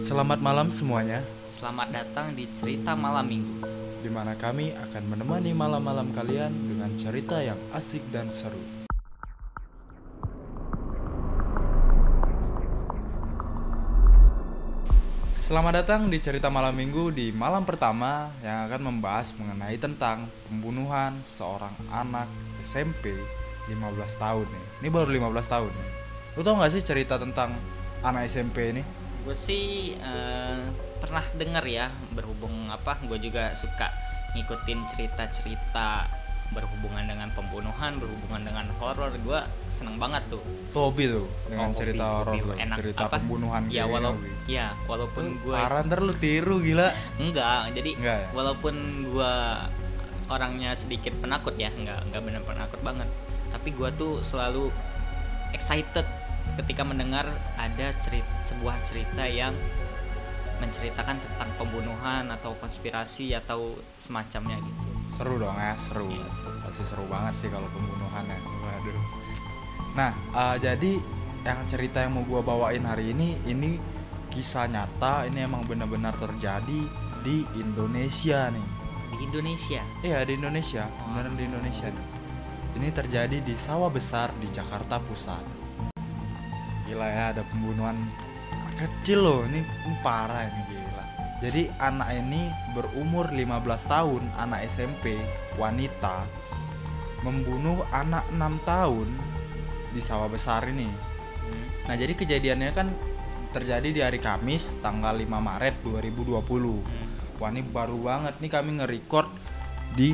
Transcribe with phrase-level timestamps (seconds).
[0.00, 1.20] Selamat malam semuanya,
[1.52, 3.60] Selamat datang di cerita malam minggu.
[4.00, 8.56] di mana kami akan menemani malam-malam kalian dengan cerita yang asik dan seru.
[15.28, 21.20] Selamat datang di cerita malam minggu di malam pertama yang akan membahas mengenai tentang pembunuhan
[21.28, 22.32] seorang anak
[22.64, 23.12] SMP
[23.68, 23.76] 15
[24.16, 24.64] tahun nih.
[24.80, 25.90] Ini baru 15 tahun nih.
[26.38, 27.52] Lu tau gak sih cerita tentang
[28.00, 28.99] anak SMP ini?
[29.20, 30.58] Gue sih eh,
[30.98, 32.96] pernah denger ya berhubung apa?
[33.04, 33.92] Gue juga suka
[34.32, 36.06] ngikutin cerita-cerita
[36.50, 39.14] berhubungan dengan pembunuhan, berhubungan dengan horor.
[39.20, 40.42] Gue seneng banget tuh.
[40.72, 43.16] Hobi tuh dengan Oh, cerita horor Enak, cerita apa?
[43.18, 44.30] pembunuhan Ya walau hobi.
[44.46, 47.70] ya walaupun gue Parah ntar lu tiru gila enggak.
[47.70, 48.28] Jadi Enggak ya?
[48.34, 48.74] walaupun
[49.06, 49.34] gue
[50.26, 53.06] orangnya sedikit penakut ya, enggak enggak bener penakut banget.
[53.50, 54.70] Tapi gue tuh selalu
[55.50, 56.06] excited
[56.58, 59.54] ketika mendengar ada cerita sebuah cerita yang
[60.60, 64.88] menceritakan tentang pembunuhan atau konspirasi atau semacamnya gitu.
[65.16, 66.52] Seru dong ya seru Iya, seru.
[66.62, 69.04] Pasti seru banget sih kalau pembunuhan ya Waduh
[69.98, 70.92] Nah eh, jadi
[71.42, 73.74] yang cerita yang mau gua bawain hari ini Ini
[74.30, 76.86] kisah nyata Ini emang benar-benar terjadi
[77.26, 78.66] di Indonesia nih
[79.10, 79.82] Di Indonesia.
[80.06, 81.10] Iya di Indonesia Oh.
[81.10, 82.06] Beneran di Indonesia nih
[82.78, 85.59] Ini terjadi di sawah besar di Jakarta Pusat
[87.00, 87.96] Gila ya ada pembunuhan
[88.76, 91.04] kecil loh Ini, ini parah ini gila
[91.40, 95.16] Jadi anak ini berumur 15 tahun Anak SMP
[95.56, 96.28] Wanita
[97.24, 99.08] Membunuh anak 6 tahun
[99.96, 101.08] Di sawah besar ini
[101.40, 101.66] Hmm.
[101.88, 102.92] Nah jadi kejadiannya kan
[103.50, 107.08] terjadi di hari Kamis tanggal 5 Maret 2020 Hmm.
[107.40, 109.26] Wah ini baru banget nih kami nge-record
[109.96, 110.12] di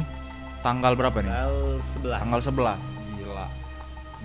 [0.62, 1.28] tanggal berapa nih?
[1.34, 2.22] Tanggal 11.
[2.22, 3.05] Tanggal 11 Gila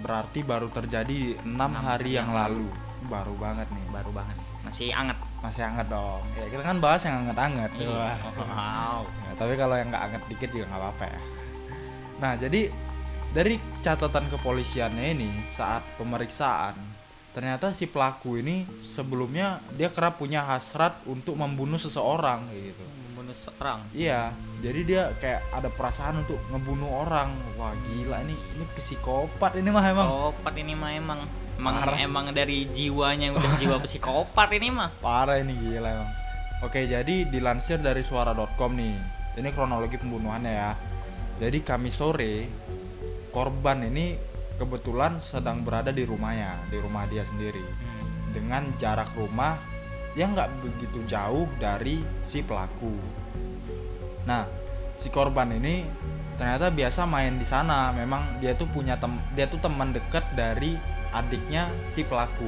[0.02, 2.68] Berarti baru terjadi 6 Enam hari yang yang lalu
[3.02, 4.38] Baru banget nih baru banget.
[4.62, 5.18] Masih anget.
[5.42, 8.14] Masih hangat dong ya, Kita kan bahas yang hangat-hangat Iya.
[8.38, 9.02] Wow.
[9.26, 11.22] Ya, Tapi kalau yang nggak hangat dikit juga nggak apa-apa ya
[12.22, 12.62] Nah jadi
[13.32, 16.76] dari catatan kepolisiannya ini saat pemeriksaan
[17.32, 23.80] Ternyata si pelaku ini sebelumnya dia kerap punya hasrat untuk membunuh seseorang gitu Membunuh seorang.
[23.96, 27.34] Iya, jadi dia kayak ada perasaan untuk ngebunuh orang.
[27.58, 30.06] Wah gila ini ini psikopat ini mah emang.
[30.06, 31.20] Psikopat ini mah emang
[31.58, 31.98] emang Parah.
[31.98, 34.90] emang dari jiwanya udah jiwa psikopat ini mah.
[35.02, 36.12] Parah ini gila emang.
[36.62, 38.94] Oke, jadi dilansir dari suara.com nih.
[39.42, 40.78] Ini kronologi pembunuhannya ya.
[41.42, 42.46] Jadi kami sore
[43.34, 44.14] korban ini
[44.62, 47.66] kebetulan sedang berada di rumahnya, di rumah dia sendiri.
[48.30, 49.58] Dengan jarak rumah
[50.14, 53.21] yang nggak begitu jauh dari si pelaku.
[54.24, 54.46] Nah,
[54.98, 55.86] si korban ini
[56.36, 57.90] ternyata biasa main di sana.
[57.92, 60.78] Memang dia tuh punya tem dia tuh teman dekat dari
[61.12, 62.48] adiknya si pelaku.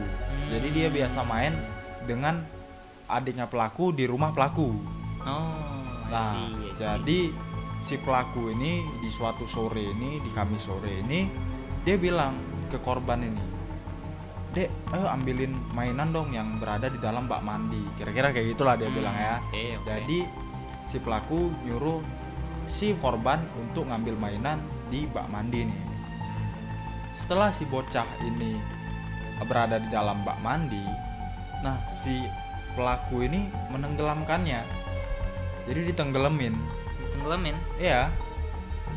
[0.50, 0.96] Jadi dia Hmm.
[0.96, 1.54] biasa main
[2.04, 2.42] dengan
[3.06, 4.70] adiknya pelaku di rumah pelaku.
[5.24, 5.56] Oh,
[6.08, 6.74] I Nah, see, I see.
[6.76, 7.20] jadi
[7.80, 11.28] si pelaku ini di suatu sore ini di Kamis sore ini
[11.84, 12.40] dia bilang
[12.72, 13.44] ke korban ini,
[14.52, 18.88] "Dek, ayo ambilin mainan dong yang berada di dalam bak mandi." Kira-kira kayak gitulah dia
[18.88, 19.36] Hmm, bilang ya.
[19.42, 19.88] oke, oke.
[19.90, 20.20] Jadi
[20.88, 22.04] si pelaku nyuruh
[22.68, 25.84] si korban untuk ngambil mainan di bak mandi nih.
[27.14, 28.58] Setelah si bocah ini
[29.44, 30.84] berada di dalam bak mandi,
[31.62, 32.24] nah si
[32.74, 34.64] pelaku ini menenggelamkannya.
[35.68, 36.56] Jadi ditenggelamin.
[37.12, 37.56] Tenggelamin.
[37.80, 38.12] Iya.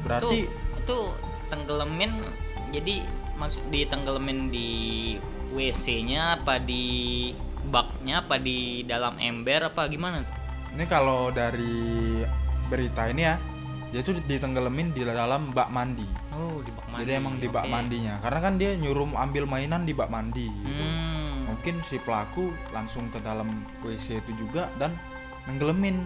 [0.03, 0.99] Berarti Tuh, itu
[1.51, 2.23] tenggelamin
[2.75, 3.07] jadi
[3.39, 4.71] maksud ditenggelamin di
[5.55, 7.31] WC-nya apa di
[7.67, 10.46] baknya apa di dalam ember apa gimana tuh?
[10.76, 12.20] Ini kalau dari
[12.69, 13.41] berita ini ya,
[13.88, 16.04] dia tuh ditenggelamin di dalam bak mandi.
[16.37, 17.00] Oh, di bak mandi.
[17.00, 17.72] Jadi emang di bak Oke.
[17.72, 18.14] mandinya.
[18.20, 20.84] Karena kan dia nyuruh ambil mainan di bak mandi gitu.
[20.84, 21.48] Hmm.
[21.48, 24.92] Mungkin si pelaku langsung ke dalam WC itu juga dan
[25.48, 26.04] nenggelemin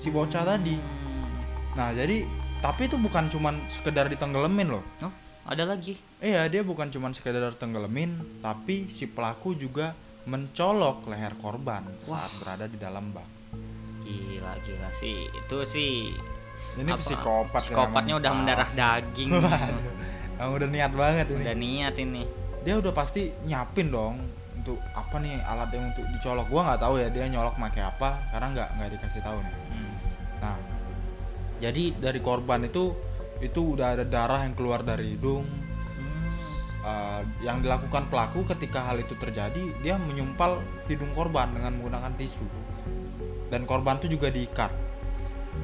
[0.00, 0.80] si bocah tadi.
[0.80, 1.28] Hmm.
[1.76, 2.24] Nah, jadi
[2.64, 4.84] tapi itu bukan cuman sekedar ditenggelamin loh.
[5.04, 5.12] Oh,
[5.44, 6.00] ada lagi.
[6.24, 9.92] Iya, dia bukan cuman sekedar tenggelamin, tapi si pelaku juga
[10.24, 13.39] mencolok leher korban saat berada di dalam bak.
[14.10, 15.30] Gila, gila sih.
[15.30, 16.14] Itu sih
[16.78, 17.60] Ini apa, psikopat.
[17.60, 19.30] ya, Psikopatnya udah mendarah daging.
[20.40, 21.42] Emang udah niat banget ini.
[21.44, 22.22] udah niat ini.
[22.64, 24.16] Dia udah pasti nyiapin dong
[24.56, 26.46] untuk apa nih alat yang untuk dicolok.
[26.48, 29.56] Gua nggak tahu ya dia nyolok pakai apa karena nggak nggak dikasih tahu nih.
[29.72, 29.92] Hmm.
[30.40, 30.56] Nah,
[31.60, 32.96] jadi dari korban itu
[33.40, 35.44] itu udah ada darah yang keluar dari hidung.
[35.44, 36.28] Hmm.
[36.80, 42.69] Uh, yang dilakukan pelaku ketika hal itu terjadi, dia menyumpal hidung korban dengan menggunakan tisu.
[43.50, 44.70] Dan korban itu juga diikat.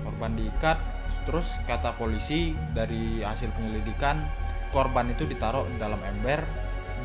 [0.03, 0.79] Korban diikat,
[1.25, 4.27] terus kata polisi dari hasil penyelidikan,
[4.75, 6.43] korban itu ditaruh di dalam ember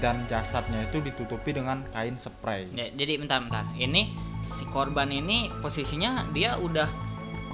[0.01, 2.65] dan jasadnya itu ditutupi dengan kain spray.
[2.73, 3.69] Ya, jadi bentar bentar.
[3.77, 4.09] Ini
[4.41, 6.89] si korban ini posisinya dia udah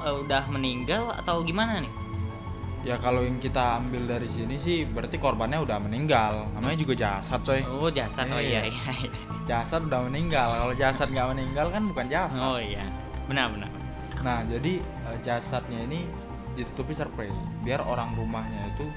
[0.07, 1.91] eh, udah meninggal atau gimana nih
[2.87, 6.47] Ya kalau yang kita ambil dari sini sih berarti korbannya udah meninggal.
[6.55, 7.59] Namanya juga jasad, coy.
[7.67, 8.71] oh jasad oh iya Iya.
[8.71, 9.11] iya, iya.
[9.43, 10.47] Jasad udah meninggal.
[10.47, 12.39] Kalau jasad nggak meninggal kan bukan jasad.
[12.39, 12.87] oh iya
[13.27, 13.71] benar benar
[14.17, 16.01] Nah, jadi eh, jasadnya ini
[16.57, 17.29] ditutupi spray
[17.61, 18.89] biar orang rumahnya itu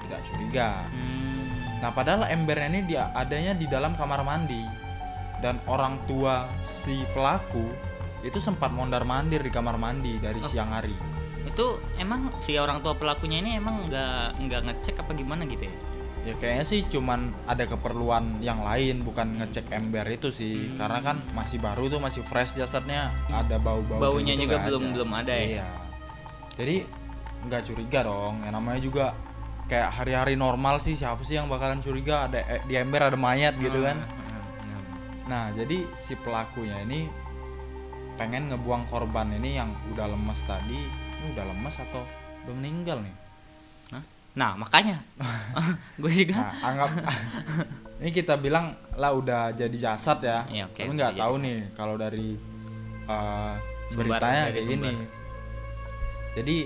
[0.00, 0.86] tidak curiga.
[0.86, 1.42] Hmm,
[1.82, 4.62] Nah, padahal embernya ini dia adanya di dalam kamar mandi
[5.42, 7.66] dan orang tua si pelaku
[8.22, 10.46] itu sempat mondar-mandir di kamar mandi dari Oh.
[10.46, 10.94] siang hari.
[11.44, 11.66] itu
[11.98, 15.74] emang si orang tua pelakunya ini emang nggak nggak ngecek apa gimana gitu ya
[16.24, 20.80] Ya kayaknya sih cuman ada keperluan yang lain bukan ngecek ember itu sih Hmm.
[20.80, 24.92] karena kan masih baru tuh masih fresh jasadnya ada bau-bau kayak Baunya gitu juga belum-
[24.96, 25.44] belum ada ya?
[25.44, 25.68] Iya.
[26.56, 26.76] Jadi
[27.44, 28.40] nggak curiga dong.
[28.40, 29.06] Yang namanya juga
[29.64, 33.52] kayak hari-hari normal sih siapa sih yang bakalan curiga ada eh, di ember ada mayat
[33.56, 34.00] gitu kan.
[34.00, 34.84] Hmm, hmm, hmm.
[35.28, 37.04] Nah, jadi si pelakunya ini
[38.14, 42.00] pengen ngebuang korban ini yang udah lemes tadi, ini udah lemes atau
[42.44, 43.14] udah meninggal nih.
[43.90, 44.04] Hah?
[44.34, 44.98] Nah makanya
[46.02, 46.90] gue juga Nah, anggap
[48.02, 50.42] ini kita bilang lah udah jadi jasad ya.
[50.50, 51.44] Iya, oke, Tapi nggak tahu jasad.
[51.46, 52.28] nih kalau dari
[53.06, 53.54] uh,
[53.88, 54.92] Sumber, beritanya dari kayak gini.
[56.34, 56.56] Jadi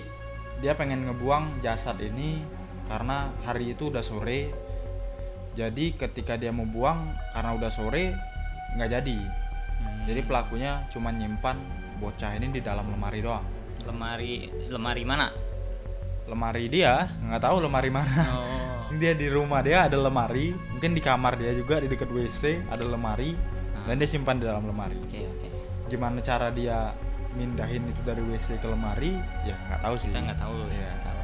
[0.58, 2.40] dia pengen ngebuang jasad ini
[2.88, 4.48] karena hari itu udah sore.
[5.52, 8.16] Jadi ketika dia mau buang karena udah sore
[8.74, 9.18] nggak jadi.
[9.78, 11.60] Hmm, Jadi pelakunya cuma nyimpan
[11.98, 13.44] bocah ini di dalam lemari doang.
[13.86, 15.30] lemari lemari mana
[16.28, 18.25] Lemari dia nggak tahu lemari mana.
[18.36, 22.69] oh dia di rumah dia ada lemari, mungkin di kamar dia juga di dekat WC
[22.69, 23.32] ada lemari
[23.70, 23.84] Ah.
[23.86, 24.96] dan dia simpan di dalam lemari.
[24.98, 25.46] oke oke
[25.86, 26.92] Gimana cara dia
[27.30, 29.12] mindahin itu dari WC ke lemari?
[29.42, 30.08] Ya nggak tahu sih.
[30.08, 31.16] kita nggak tahu ya tahu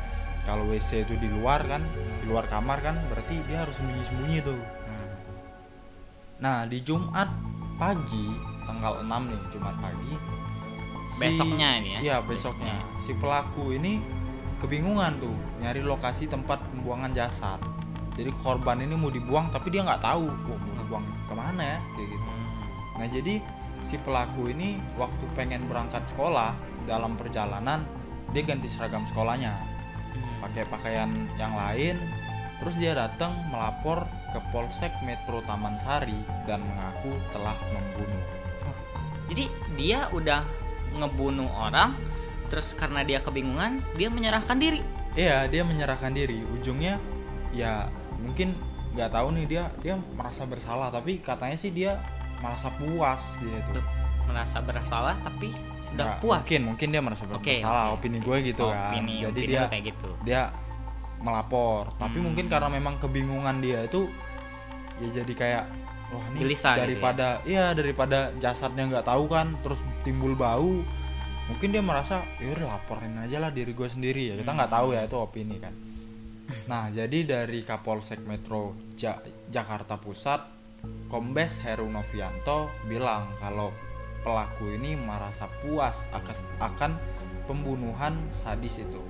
[0.44, 1.80] Kalau WC itu di luar kan,
[2.14, 4.56] di luar kamar kan, berarti dia harus sembunyi-sembunyi tuh.
[4.56, 5.08] Hmm.
[6.38, 7.32] Nah di Jumat
[7.74, 8.28] pagi
[8.62, 10.12] tanggal 6 nih Jumat pagi.
[10.12, 11.98] si- Besoknya ini ya?
[12.02, 12.76] Iya besoknya.
[13.00, 14.04] Si pelaku ini
[14.64, 17.60] kebingungan tuh nyari lokasi tempat pembuangan jasad.
[18.16, 21.78] Jadi korban ini mau dibuang tapi dia nggak tahu, wah mau dibuang ke mana ya
[21.92, 22.24] kayak gitu.
[22.24, 22.48] Hmm.
[22.96, 23.34] Nah jadi
[23.84, 26.56] si pelaku ini waktu pengen berangkat sekolah
[26.88, 27.84] dalam perjalanan
[28.32, 29.74] dia ganti seragam sekolahnya
[30.14, 30.46] Hmm.
[30.46, 31.98] pakai pakaian yang lain
[32.62, 36.14] terus dia datang melapor ke Polsek Metro Taman Sari
[36.46, 38.22] dan mengaku telah membunuh
[39.26, 40.46] jadi dia udah
[40.94, 41.98] ngebunuh orang
[42.54, 44.78] terus karena dia kebingungan dia menyerahkan diri.
[45.18, 46.46] Iya dia menyerahkan diri.
[46.54, 47.02] Ujungnya
[47.50, 47.90] ya
[48.22, 48.54] mungkin
[48.94, 51.98] nggak tahu nih dia dia merasa bersalah tapi katanya sih dia
[52.38, 53.82] merasa puas dia itu.
[54.30, 55.50] Merasa bersalah tapi
[55.82, 56.38] sudah Nggak, puas.
[56.46, 57.98] mungkin mungkin dia merasa Oke, bersalah oke.
[57.98, 58.94] opini gue gitu kan.
[58.94, 60.10] Opini, jadi opini dia kayak gitu.
[60.22, 60.42] dia
[61.18, 61.90] melapor.
[61.98, 62.30] Tapi Hmm.
[62.30, 64.06] mungkin karena memang kebingungan dia itu
[65.02, 65.64] ya jadi kayak
[66.14, 70.86] wah ini Gelisah gitu daripada iya daripada jasadnya nggak tahu kan terus timbul bau
[71.44, 74.34] mungkin dia merasa ya udah laporin aja lah diri gue sendiri ya.
[74.36, 74.78] Kita nggak Hmm.
[74.80, 75.74] tahu ya itu opini kan.
[76.68, 80.40] Nah jadi dari Kapolsek Metro Ja- Jakarta Pusat
[81.08, 83.72] Kombes Heru Novianto bilang kalau
[84.20, 86.08] pelaku ini merasa puas
[86.58, 86.96] akan
[87.44, 89.00] pembunuhan sadis itu.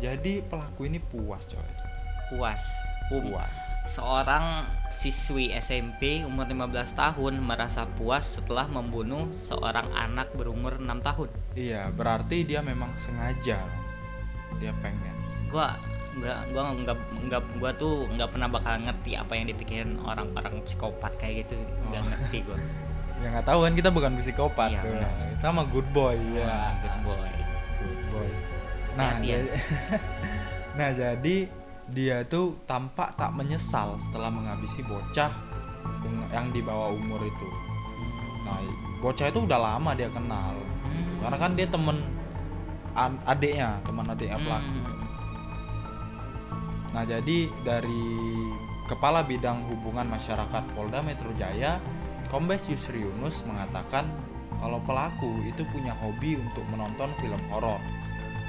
[0.00, 1.60] Jadi pelaku ini puas coy.
[2.28, 2.60] Puas
[3.08, 3.56] Um, puas.
[3.84, 11.28] Seorang siswi SMP umur 15 tahun merasa puas setelah membunuh seorang anak berumur 6 tahun.
[11.52, 13.58] Iya berarti dia memang sengaja.
[14.56, 15.16] Dia pengen.
[15.48, 15.76] Gua
[16.12, 21.16] nggak gua nggak nggak gua tuh nggak pernah bakal ngerti apa yang dipikirin orang-orang psikopat
[21.16, 21.56] kayak gitu
[21.88, 22.08] nggak Oh.
[22.08, 22.58] ngerti gua.
[23.22, 25.06] Ya nggak tahu kan kita bukan psikopat benar.
[25.30, 26.42] kita mah good boy ya.
[26.42, 27.30] Wah, good boy.
[27.78, 28.28] Good boy.
[28.92, 29.40] Nah Hati-hatian.
[29.46, 29.48] jadi,
[30.78, 31.36] nah jadi
[31.90, 35.32] dia tuh tampak tak menyesal setelah menghabisi bocah
[36.30, 37.48] yang di bawah umur itu
[38.46, 38.58] nah
[39.02, 41.24] bocah itu udah lama dia kenal Hmm.
[41.24, 41.96] karena kan dia temen
[43.24, 45.02] adiknya teman adiknya pelaku Hmm.
[46.92, 48.04] Nah, jadi dari
[48.84, 51.80] Kepala Bidang Hubungan Masyarakat Polda Metro Jaya,
[52.28, 54.04] Kombes Yusri Yunus mengatakan
[54.60, 57.80] kalau pelaku itu punya hobi untuk menonton film horor.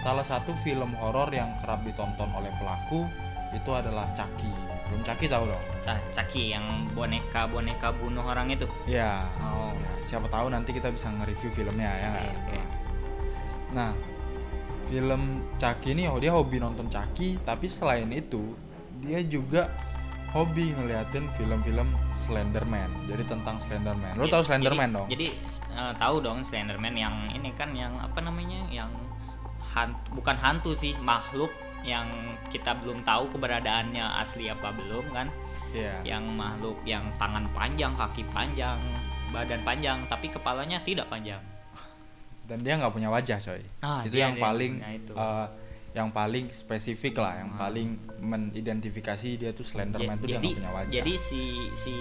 [0.04, 3.08] Salah satu film horor yang kerap ditonton oleh pelaku
[3.50, 4.52] itu adalah Chucky.
[4.90, 5.64] Belum Chucky tahu dong?
[5.80, 9.24] Ca- Caki yang boneka boneka bunuh orang itu Ya.
[9.40, 12.12] oh ya, siapa tahu nanti kita bisa nge-review filmnya ya.
[12.12, 12.36] oke nggak?
[12.36, 12.60] oke
[13.74, 13.92] Nah,
[14.86, 15.22] film
[15.56, 18.54] Chucky ini oh dia hobi nonton Chucky, tapi selain itu
[19.00, 19.72] dia juga
[20.30, 22.90] hobi ngeliatin film-film Slenderman.
[23.08, 24.14] Jadi tentang Slenderman.
[24.14, 25.08] Lo tau Slenderman jadi- dong?
[25.10, 25.28] Jadi
[25.72, 28.90] eh, tahu dong Slenderman yang ini kan yang apa namanya yang
[29.74, 31.50] hantu, bukan hantu sih makhluk
[31.84, 32.08] yang
[32.48, 35.28] kita belum tahu keberadaannya asli apa belum kan
[35.70, 36.06] Iya.
[36.08, 38.78] yang makhluk yang tangan panjang kaki panjang
[39.30, 41.42] badan panjang tapi kepalanya tidak panjang
[42.44, 45.12] dan dia nggak punya wajah coy Ah, itu dia- yang dia paling itu.
[45.12, 45.48] eh,
[45.94, 47.68] yang paling spesifik lah yang Ah.
[47.68, 47.90] paling
[48.20, 51.42] mengidentifikasi dia tuh Slenderman tuh dia jadi nggak punya wajah jadi si
[51.74, 51.94] si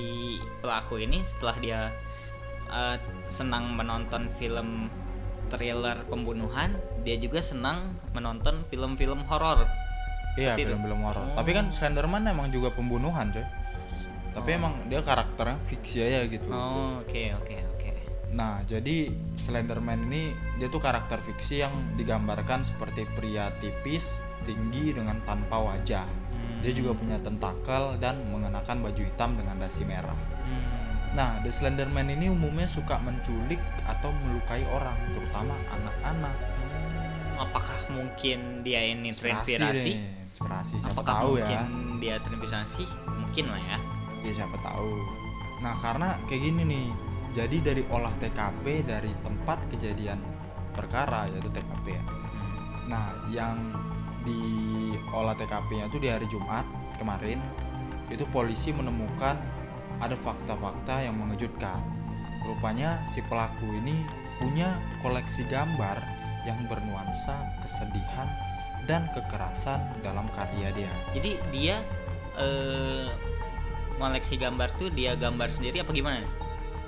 [0.60, 1.80] pelaku ini setelah dia
[2.70, 2.96] eh,
[3.28, 4.88] senang menonton film
[5.52, 6.72] thriller pembunuhan
[7.04, 9.68] dia juga senang menonton film-film horor
[10.40, 11.36] iya film-film horor Oh.
[11.36, 13.44] tapi kan Slenderman emang juga pembunuhan coy
[14.32, 14.58] tapi Oh.
[14.64, 17.90] emang dia karakternya fiksi aja gitu oh oke oke oke
[18.32, 25.20] Nah, jadi Slenderman ini dia tuh karakter fiksi yang digambarkan seperti pria tipis, tinggi dengan
[25.28, 26.08] tanpa wajah.
[26.32, 26.56] Hmm.
[26.64, 30.16] Dia juga punya tentakel dan mengenakan baju hitam dengan dasi merah.
[30.48, 30.61] Hmm.
[31.12, 36.36] Nah, The Slenderman ini umumnya suka menculik atau melukai orang, terutama anak-anak.
[37.32, 39.92] apakah mungkin dia ini Inspirasi terinspirasi
[40.30, 41.62] Inspirasi siapa apakah tahu mungkin ya.
[41.98, 42.84] dia terinspirasi
[43.18, 43.78] mungkin lah ya
[44.22, 44.92] Ya siapa tahu.
[45.58, 46.86] Nah, karena kayak gini nih.
[47.34, 50.22] Jadi dari olah TKP dari tempat kejadian
[50.70, 52.04] perkara yaitu TKP ya.
[52.86, 53.58] Nah, yang
[54.22, 54.38] di
[55.10, 56.62] olah TKP-nya tuh di hari Jumat
[57.00, 57.42] kemarin
[58.12, 59.34] itu polisi menemukan
[60.02, 61.78] ada fakta-fakta yang mengejutkan.
[62.42, 64.02] Rupanya si pelaku ini
[64.42, 66.02] punya koleksi gambar
[66.42, 68.26] yang bernuansa kesedihan
[68.90, 70.90] dan kekerasan dalam karya dia.
[71.14, 71.76] jadi dia
[72.34, 73.06] eh
[74.02, 76.26] koleksi gambar tuh dia gambar sendiri apa gimana?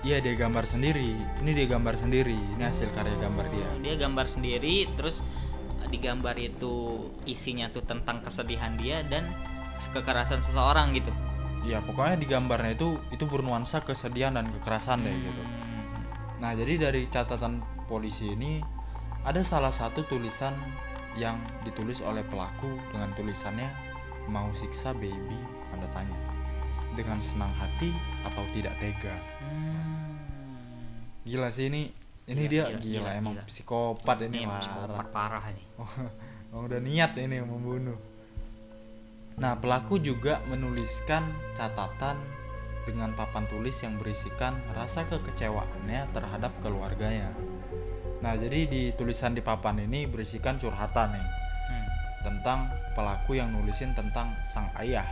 [0.03, 1.15] Iya dia gambar sendiri.
[1.15, 2.35] Ini dia gambar sendiri.
[2.35, 3.69] Ini hasil karya gambar dia.
[3.79, 5.23] dia gambar sendiri terus
[5.79, 9.31] eh, di gambar itu isinya tuh tentang kesedihan dia dan
[9.95, 11.15] kekerasan seseorang gitu
[11.65, 15.43] Iya pokoknya di gambarnya itu itu bernuansa kesedihan dan kekerasan deh gitu.
[15.43, 15.85] Hmm.
[16.45, 18.61] Nah jadi dari catatan polisi ini
[19.25, 20.53] ada salah satu tulisan
[21.17, 23.71] yang ditulis oleh pelaku dengan tulisannya
[24.29, 25.41] mau siksa baby
[25.73, 26.19] tanda tanya
[26.93, 27.91] dengan senang hati
[28.23, 29.17] atau tidak tega.
[29.41, 30.21] Hmm.
[31.25, 31.89] Gila sih ini
[32.25, 33.45] ini Gila, dia gila, gila, gila, emang gila.
[33.49, 34.61] psikopat ini, Ini parah.
[34.61, 35.67] psikopat parah nih
[36.55, 37.99] Oh, udah niat ini membunuh.
[39.35, 41.27] Nah, pelaku juga menuliskan
[41.59, 42.15] catatan
[42.85, 47.33] dengan papan tulis yang berisikan rasa kekecewaannya terhadap keluarganya.
[48.21, 51.29] Nah, jadi di tulisan di papan ini berisikan curhatan nih
[51.65, 51.87] Hmm.
[52.25, 55.09] tentang pelaku yang nulisin tentang sang ayah.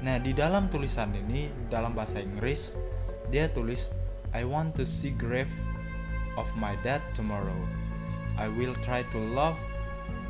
[0.00, 2.72] Nah, di dalam tulisan ini dalam bahasa Inggris
[3.28, 3.92] dia tulis
[4.32, 5.52] I want to see grave
[6.36, 7.56] of my dad tomorrow.
[8.36, 9.58] I will try to love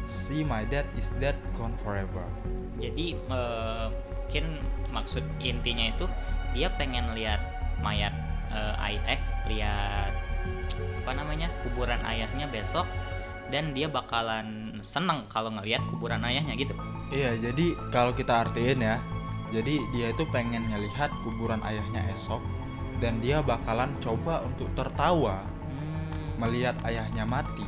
[0.09, 2.25] see my dad is dead gone forever.
[2.81, 4.45] jadi eh, mungkin
[4.89, 6.09] maksud intinya itu
[6.53, 7.41] dia pengen lihat
[7.85, 8.13] mayat
[8.81, 10.13] ay- eh lihat
[11.05, 12.89] apa namanya kuburan ayahnya besok
[13.49, 16.73] dan dia bakalan seneng kalau ngelihat kuburan ayahnya gitu
[17.09, 19.01] Iya, jadi kalau kita artiin ya,
[19.49, 22.45] jadi dia itu pengen ngelihat kuburan ayahnya esok
[23.01, 26.41] dan dia bakalan coba untuk tertawa Hmm.
[26.41, 27.65] melihat ayahnya mati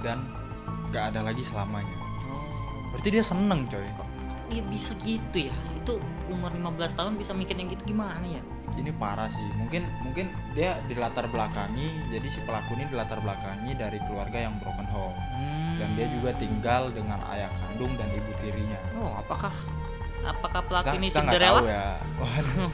[0.00, 0.24] dan
[0.94, 1.96] gak ada lagi selamanya.
[2.30, 2.46] Oh,
[2.94, 3.82] Berarti dia seneng coy.
[3.98, 4.08] kok
[4.52, 5.96] dia bisa gitu ya itu
[6.28, 9.44] umur 15 tahun bisa mikir yang gitu gimana ya Ini parah sih.
[9.54, 12.10] Mungkin mungkin dia di latar belakangi.
[12.10, 15.14] Jadi si pelaku ini di latar belakangi dari keluarga yang broken home
[15.78, 18.78] dan dia juga tinggal dengan ayah kandung dan ibu tirinya.
[18.98, 19.54] oh apakah
[20.26, 21.86] apakah pelaku ini kita nggak Cinderella tahu ya.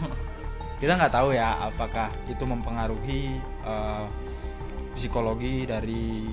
[0.81, 3.37] Kita nggak tahu ya apakah itu mempengaruhi
[3.69, 4.05] eh,
[4.97, 6.33] psikologi dari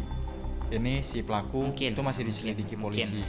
[0.72, 3.08] ini si pelaku Mungkin, itu masih mungkin, diselidiki mungkin.
[3.08, 3.24] polisi.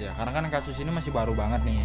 [0.00, 1.84] Ya, karena kan kasus ini masih baru banget nih.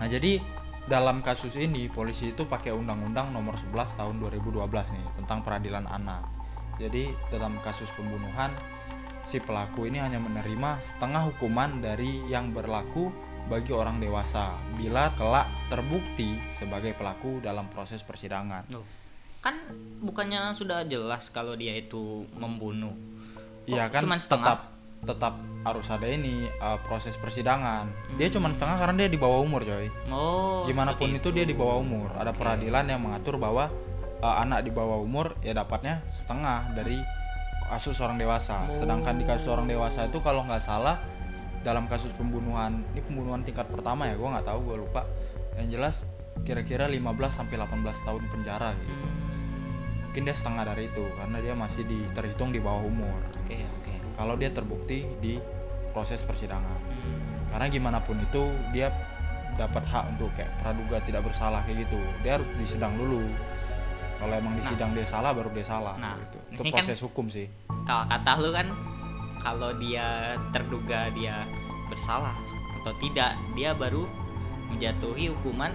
[0.00, 0.42] Nah, jadi
[0.84, 6.22] dalam kasus ini polisi itu pakai undang-undang nomor 11 tahun 2012 nih tentang peradilan anak.
[6.76, 8.50] Jadi dalam kasus pembunuhan
[9.24, 13.08] si pelaku ini hanya menerima setengah hukuman dari yang berlaku
[13.48, 18.68] bagi orang dewasa bila kelak terbukti sebagai pelaku dalam proses persidangan.
[18.72, 18.84] Loh,
[19.40, 19.56] kan
[20.00, 22.92] bukannya sudah jelas kalau dia itu membunuh
[23.64, 24.46] Iya Kok kan cuman setengah?
[24.46, 24.60] tetap
[25.04, 27.88] tetap harus ada ini uh, proses persidangan.
[28.20, 29.88] Dia cuma setengah karena dia di bawah umur, coy.
[30.12, 32.12] oh Gimana pun seperti itu dia di bawah umur.
[32.16, 32.40] Ada Oke.
[32.40, 33.68] peradilan yang mengatur bahwa
[34.20, 37.00] uh, anak di bawah umur ya dapatnya setengah dari
[37.68, 38.68] kasus orang dewasa.
[38.72, 41.00] Sedangkan di kasus orang dewasa itu kalau nggak salah
[41.64, 45.02] dalam kasus pembunuhan ini pembunuhan tingkat pertama ya, gua nggak tahu, gua lupa.
[45.56, 45.96] Yang jelas
[46.44, 47.00] kira-kira 15
[47.32, 48.92] sampai 18 tahun penjara gitu.
[48.92, 49.23] Hmm,
[50.14, 53.18] Mungkin dia setengah dari itu karena dia masih di, terhitung di bawah umur.
[53.34, 55.42] oke oke Kalau dia terbukti di
[55.90, 56.78] proses persidangan.
[56.86, 58.94] Hmm, Karena gimana pun itu dia
[59.54, 61.98] dapat hak untuk kayak praduga tidak bersalah kayak gitu.
[62.22, 63.26] Dia harus disidang dulu.
[64.14, 66.38] Kalau emang disidang dia salah baru dia salah Nah, gitu.
[66.48, 67.50] Itu ini kan- proses hukum sih.
[67.82, 68.66] kalau kata lu kan
[69.36, 70.06] kalau dia
[70.50, 71.42] terduga dia
[71.90, 72.38] bersalah
[72.78, 74.06] atau tidak dia baru
[74.70, 75.74] menjatuhi hukuman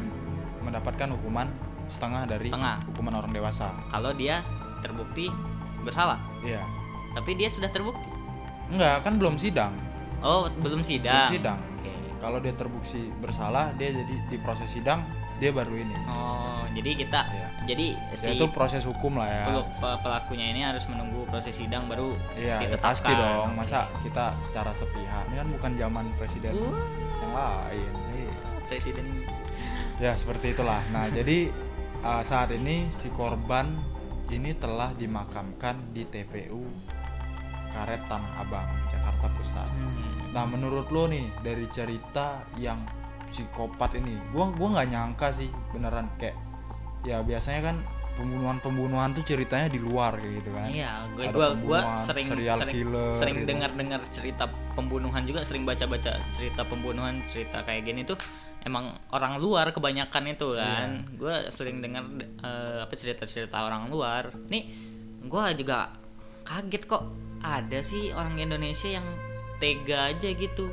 [0.59, 1.51] Mendapatkan hukuman
[1.89, 2.85] setengah dari Setengah.
[2.85, 3.73] hukuman orang dewasa.
[3.89, 4.45] Kalau dia
[4.79, 5.27] terbukti
[5.81, 6.21] bersalah.
[6.39, 6.61] Iya.
[7.11, 8.05] Tapi dia sudah terbukti?
[8.69, 9.73] Enggak kan belum sidang.
[10.21, 11.27] Oh belum sidang.
[11.27, 11.59] Belum sidang.
[11.75, 11.91] Oke.
[12.19, 15.01] kalau dia terbukti bersalah dia jadi di proses sidang
[15.35, 15.95] dia baru ini.
[16.05, 17.47] Oh jadi kita Iya.
[17.65, 19.43] jadi ya, si itu proses hukum lah ya.
[19.47, 22.83] Pel- pe- pelakunya ini harus menunggu proses sidang baru iya ya ditetapkan.
[22.85, 23.47] pasti dong.
[23.55, 25.23] Masa kita secara sepihak?
[25.27, 26.75] Ini kan bukan zaman presiden Uh,
[27.17, 28.31] yang lain Iya.
[28.67, 29.05] presiden.
[29.97, 30.83] Ya seperti itulah.
[30.89, 31.49] Nah jadi
[32.01, 33.75] uh, saat ini si korban
[34.29, 36.61] ini telah dimakamkan di TPU
[37.69, 40.29] Karet Tanah Abang Jakarta Pusat Hmm.
[40.29, 42.81] nah menurut lo nih dari cerita yang
[43.27, 46.37] psikopat ini gua gua nggak nyangka sih beneran kayak
[47.01, 47.77] ya biasanya kan
[48.13, 52.57] pembunuhan-pembunuhan tuh ceritanya di luar kayak gitu kan Iya, gue Ada gua gua sering serial
[52.59, 53.47] sering, killer sering gitu.
[53.47, 54.43] dengar-dengar cerita
[54.75, 58.19] pembunuhan juga, sering baca-baca cerita pembunuhan, cerita kayak gini tuh
[58.61, 60.89] emang orang luar kebanyakan itu kan.
[61.05, 61.15] Iya.
[61.15, 64.31] Gua sering dengar eh, apa cerita-cerita orang luar.
[64.47, 64.67] Nih,
[65.23, 65.93] gua juga
[66.43, 67.03] kaget kok
[67.39, 69.05] ada sih orang Indonesia yang
[69.57, 70.67] tega aja gitu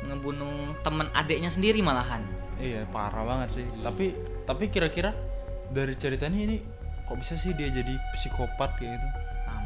[0.00, 2.24] ngebunuh temen adiknya sendiri malahan.
[2.56, 3.80] iya parah banget sih Iya.
[3.80, 4.12] tapi
[4.44, 5.16] tapi kira-kira
[5.68, 6.56] dari ceritanya ini
[7.04, 9.08] kok bisa sih dia jadi psikopat kayak gitu
[9.46, 9.64] Um,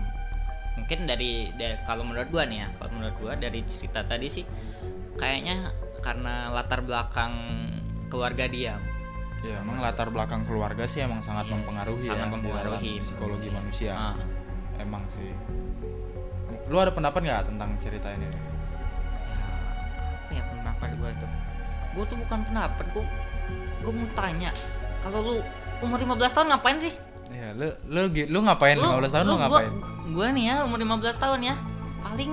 [0.77, 4.47] mungkin dari, dari kalau menurut gua nih ya kalau menurut gua dari cerita tadi sih
[5.15, 5.75] kayaknya
[6.05, 7.33] karena latar belakang
[8.07, 8.75] keluarga dia
[9.41, 12.93] Ya, emang latar belakang keluarga sih emang sangat Iya, mempengaruhi sangat ya mempengaruhi.
[12.99, 13.93] psikologi manusia.
[13.93, 14.15] Ah,
[14.75, 15.31] Emang sih.
[16.65, 18.25] Lu ada pendapat nggak tentang cerita ini?
[18.25, 18.37] apa
[20.31, 21.31] ya pendapat gua tuh
[21.93, 23.05] gua tuh bukan pendapat gua
[23.81, 24.51] gua mau tanya
[25.01, 25.35] kalau lu
[25.81, 26.93] umur 15 tahun ngapain sih
[27.29, 29.73] Iya, lu lu lu ngapain 15 tahun lu, gua, ngapain?
[30.09, 31.55] gua nih ya umur 15 tahun ya
[32.01, 32.31] paling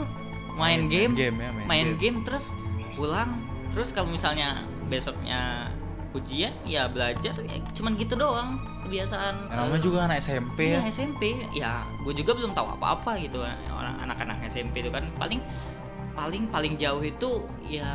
[0.52, 2.00] main, Main- game, main game ya, main main game.
[2.00, 2.46] game terus
[2.94, 3.30] pulang
[3.72, 5.72] terus kalau misalnya besoknya
[6.12, 9.48] ujian ya belajar ya cuman gitu doang kebiasaan.
[9.48, 10.92] Ya, namanya juga anak SMP iya, ya.
[10.92, 11.22] SMP
[11.56, 11.74] ya
[12.04, 13.40] gue juga belum tahu apa-apa gitu.
[13.72, 15.40] Orang anak-anak SMP itu kan paling
[16.12, 17.88] paling paling jauh itu ya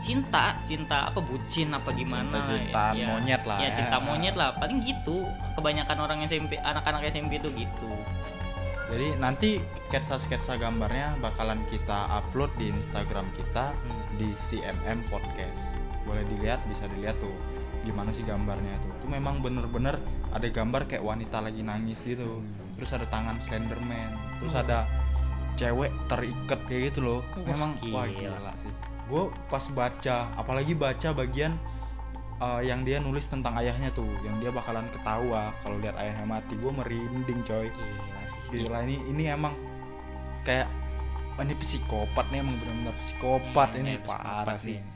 [0.00, 3.76] cinta cinta apa bucin apa gimana Cinta-cintaan ya, monyet lah ya ya.
[3.76, 4.56] cinta monyet lah.
[4.56, 5.28] Paling gitu
[5.60, 7.92] kebanyakan orang SMP anak-anak SMP itu gitu
[8.92, 9.56] Jadi nanti
[9.88, 14.04] sketsa-sketsa gambarnya bakalan kita upload di Instagram kita Hmm.
[14.20, 15.80] di CMM Podcast.
[16.04, 17.32] Boleh dilihat, bisa dilihat tuh
[17.82, 18.92] gimana sih gambarnya tuh.
[19.00, 19.96] Itu memang bener-bener
[20.28, 22.44] ada gambar kayak wanita lagi nangis gitu.
[22.76, 24.12] Terus ada tangan Slenderman,
[24.44, 24.84] terus ada
[25.56, 27.20] cewek terikat kayak gitu loh.
[27.32, 28.70] Wah, memang wah gila sih.
[29.08, 31.56] Gue pas baca, apalagi baca bagian
[32.42, 36.58] uh, yang dia nulis tentang ayahnya tuh, yang dia bakalan ketawa kalau lihat ayahnya mati.
[36.58, 37.70] Gue merinding coy.
[37.70, 38.42] Gila sih.
[38.50, 39.54] Gila ini ini emang
[40.42, 40.66] kayak
[41.38, 43.92] oh, ini psikopat nih emang benar-benar psikopat Iya, ini.
[43.94, 44.78] iya, parah sih.
[44.82, 44.90] nih.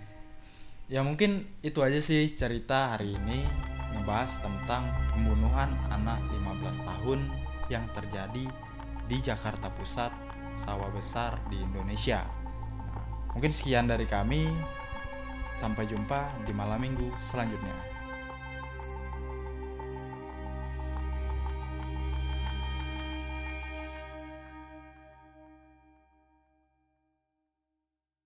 [0.86, 3.42] ya mungkin itu aja sih cerita hari ini
[3.90, 7.20] ngebahas tentang pembunuhan anak 15 tahun
[7.66, 8.46] yang terjadi
[9.10, 10.14] di Jakarta Pusat
[10.54, 12.22] sawah besar di Indonesia.
[13.34, 14.46] Mungkin sekian dari kami
[15.56, 17.95] sampai jumpa di malam minggu selanjutnya